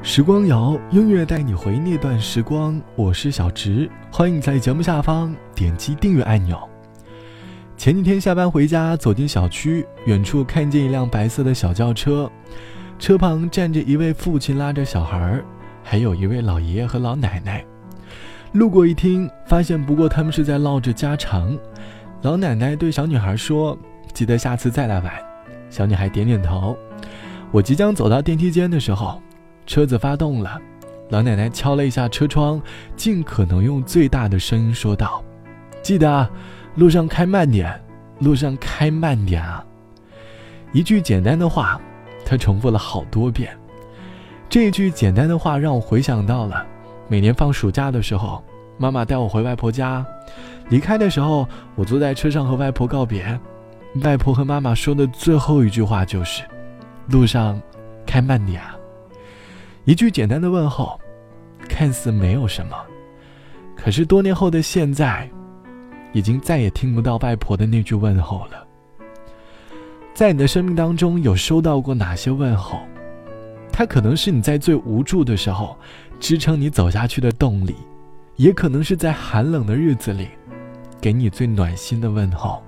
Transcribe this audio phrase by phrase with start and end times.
[0.00, 2.80] 时光谣，音乐带你回那段时光。
[2.94, 6.56] 我是小直，欢迎在节目下方点击订阅按钮。
[7.76, 12.30] 前几天下班回家，走进小区，远处看见一辆白色的小轿车，
[12.96, 15.42] 车旁站着一位父亲拉着小孩，
[15.82, 17.64] 还有一位老爷爷和老奶奶。
[18.52, 21.58] 路过一听，发现不过他们是在唠着家常。
[22.22, 23.76] 老奶奶对小女孩说
[24.14, 25.12] ：“记得下次再来玩。”
[25.68, 26.76] 小女孩点点头。
[27.50, 29.20] 我即将走到电梯间的时候，
[29.68, 30.58] 车子发动了。
[31.10, 32.60] 老奶奶敲了一下车窗，
[32.96, 35.22] 尽可能用最大的声音说道
[35.80, 36.28] ：“记得，
[36.74, 37.80] 路上开慢点，
[38.18, 39.64] 路上开慢点啊！”
[40.72, 41.80] 一句简单的话，
[42.24, 43.56] 她重复了好多遍。
[44.48, 46.64] 这一句简单的话让我回想到了
[47.06, 48.42] 每年放暑假的时候，
[48.78, 50.04] 妈妈带我回外婆家，
[50.70, 53.38] 离开的时候，我坐在车上和外婆告别，
[54.02, 56.42] 外婆和妈妈说的最后一句话就是。
[57.08, 57.60] 路上，
[58.06, 58.77] 开慢点啊！
[59.84, 61.00] 一句简单的问候，
[61.68, 62.76] 看似没有什么，
[63.74, 65.28] 可是多年后的现在，
[66.12, 68.66] 已经再也听不到外婆的那句问候了。
[70.12, 72.80] 在你的生命当中，有收到过哪些问候？
[73.72, 75.76] 它可能是你在最无助的时候，
[76.20, 77.74] 支撑你走下去的动力，
[78.36, 80.28] 也可能是在寒冷的日子里，
[81.00, 82.62] 给你最暖心的问候。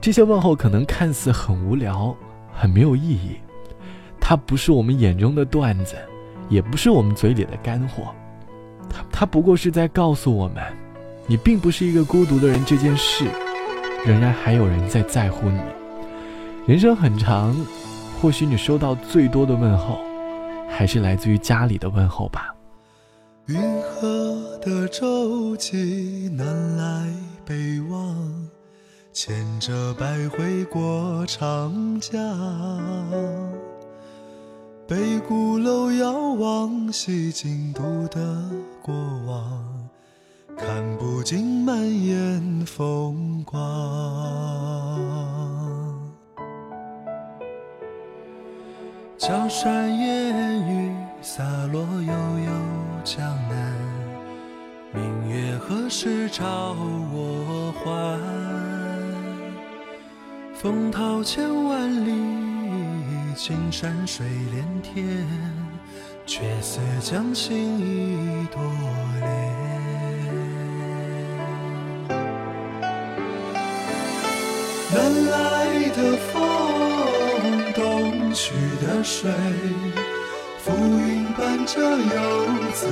[0.00, 2.16] 这些问候可能看似很无聊。
[2.54, 3.38] 很没有意义，
[4.32, 5.94] 它不是我们眼中的段子，
[6.48, 8.14] 也不是我们嘴里的干货，
[8.88, 10.62] 它它不过是在告诉我们，
[11.26, 12.64] 你并不是一个孤独的人。
[12.64, 13.26] 这件事，
[14.06, 15.60] 仍然还有人在在乎你。
[16.66, 17.54] 人生很长，
[18.22, 19.98] 或许你收到最多的问候，
[20.66, 22.54] 还是来自于家里的问候吧。
[23.48, 27.06] 云河的舟楫南来
[27.44, 27.54] 北
[27.90, 28.16] 往。
[29.12, 32.18] 牵着百回过长江，
[34.92, 38.20] 北鼓楼遥望西京都的
[38.82, 38.94] 过
[39.26, 39.88] 往，
[40.54, 41.74] 看不尽满
[42.04, 43.58] 眼风光。
[49.16, 52.52] 江山烟雨洒落悠悠
[53.02, 53.18] 江
[53.48, 53.74] 南，
[54.92, 56.76] 明月何时照
[57.14, 58.20] 我还？
[60.52, 62.12] 风涛千万里，
[63.34, 65.26] 青山水连天，
[66.26, 68.60] 却似将心一朵
[69.20, 69.30] 莲。
[74.94, 75.32] 南来
[75.90, 75.98] 的
[76.32, 76.40] 风，
[77.74, 78.52] 东去
[78.84, 79.30] 的水，
[80.58, 82.86] 浮云伴着游子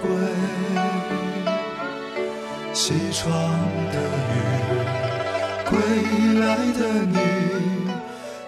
[0.00, 0.04] 归。
[2.72, 3.30] 西窗
[3.92, 4.42] 的雨。
[5.72, 5.78] 归
[6.38, 6.44] 来
[6.78, 7.16] 的你，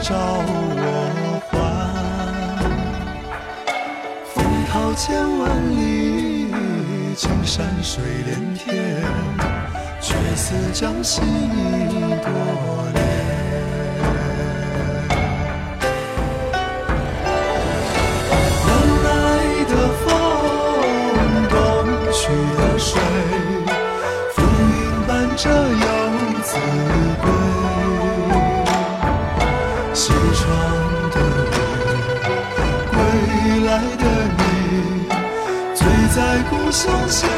[0.00, 0.80] 照我
[1.50, 1.54] 还？
[4.34, 4.34] 风
[4.70, 5.76] 涛千万里，
[7.16, 9.02] 青山水连天，
[10.00, 12.28] 却似将心一朵
[12.94, 12.96] 莲。
[18.66, 18.68] 南
[19.04, 19.06] 来
[19.70, 19.72] 的
[20.04, 20.06] 风，
[21.48, 21.54] 东
[22.12, 22.20] 去
[22.58, 23.00] 的水
[36.76, 37.35] 斜月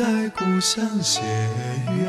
[0.00, 2.06] 在故乡斜月。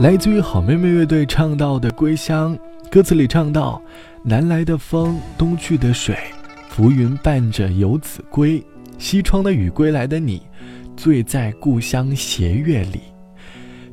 [0.00, 2.54] 来自于好妹妹乐队唱到的《归乡》，
[2.90, 3.80] 歌词里唱到
[4.22, 6.18] ：“南来的风，东去的水，
[6.68, 8.62] 浮云伴着游子归。
[8.98, 10.42] 西窗的雨，归来的你，
[10.98, 13.00] 醉在故乡斜月里。”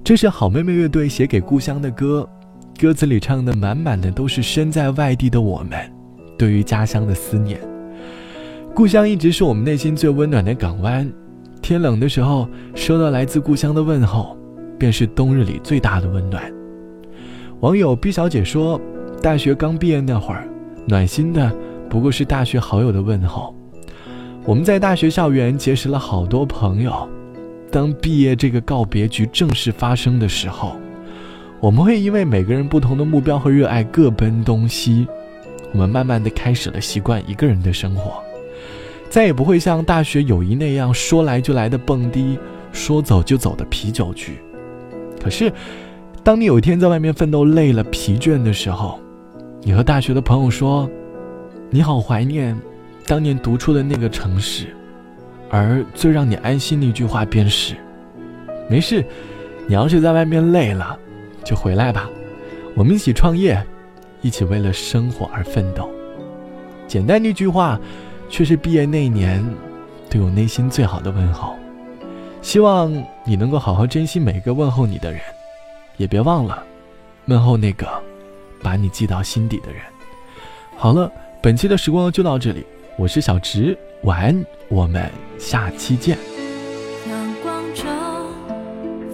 [0.08, 2.26] 这是好妹妹乐队写给故乡的歌，
[2.80, 5.78] 歌词里唱的满满的都是身在外地的我们
[6.38, 7.60] 对于家乡的思念。
[8.74, 11.12] 故乡一直是我们内心最温暖的港湾，
[11.62, 14.38] 天冷的时候，收到来自故乡的问候。
[14.80, 16.42] 便是冬日里最大的温暖。
[17.60, 18.80] 网友 B 小姐说
[19.22, 20.48] ：“大学刚毕业那会儿，
[20.88, 21.54] 暖心的
[21.90, 23.54] 不过是大学好友的问候。
[24.46, 27.10] 我们在大学校园结识了好多朋友。
[27.72, 30.78] 当毕业这个告别局正式发生的时候，
[31.60, 35.08] 我们会因为每个人不同的目标和热爱各奔东西。
[35.74, 38.24] 我们慢慢的开始了习惯一个人的生活，
[39.10, 42.40] 再也不会像大学友谊那样说来就来的蹦迪，
[42.72, 44.38] 说走就走的啤酒局。”
[45.22, 45.52] 可是，
[46.24, 48.98] 当你有一天在外面奋斗累了、疲倦的时候，
[49.62, 50.90] 你和大学的朋友说
[51.70, 52.58] ：“你好怀念
[53.06, 54.68] 当年读书的那个城市。”
[55.50, 57.76] 而最让你安心的一句话便是
[58.70, 59.06] ：“没事，
[59.68, 60.98] 你要是在外面累了，
[61.44, 62.10] 就回来吧，
[62.76, 63.62] 我们一起创业，
[64.22, 65.90] 一起为了生活而奋斗。”
[66.88, 67.80] 简单的一句话，
[68.30, 69.44] 却是毕业那一年
[70.10, 71.56] 对我内心最好的问候。
[72.42, 72.94] 希望
[73.26, 75.20] 你能够好好珍惜每一个问候你的人，
[75.98, 76.64] 也别忘了
[77.26, 77.88] 问候那个
[78.62, 79.82] 把你记到心底的人。
[80.78, 81.12] 好了，
[81.42, 82.66] 本期的时光就到这里，
[82.98, 86.18] 我是小直，晚安，我们下期见。
[87.10, 87.86] 阳光中，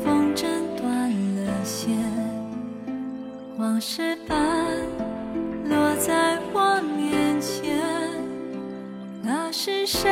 [0.03, 1.95] 风筝断了线，
[3.57, 4.37] 往事般
[5.69, 7.79] 落在我面前，
[9.21, 10.09] 那是谁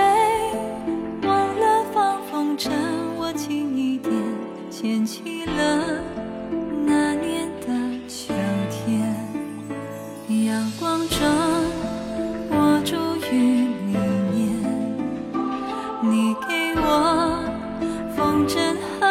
[18.47, 19.05] 真和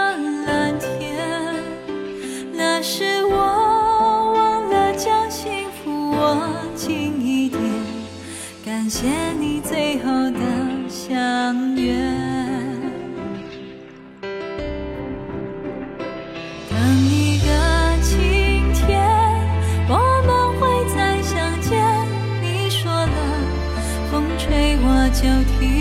[0.47, 1.17] 蓝天
[2.53, 7.61] 那是我忘了将幸福握紧一点
[8.65, 9.07] 感谢
[9.39, 10.41] 你最后的
[10.89, 11.95] 相约。
[16.69, 19.01] 等一个晴天
[19.89, 19.97] 我
[20.27, 21.79] 们会再相见
[22.43, 23.09] 你说了
[24.11, 25.23] 风吹我就
[25.59, 25.80] 停。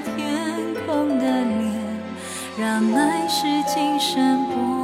[0.00, 1.72] 天空的脸，
[2.58, 4.77] 让爱是今生不。